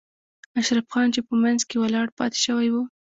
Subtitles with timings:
[0.59, 2.75] اشرف خان چې په منځ کې ولاړ پاتې شوی و.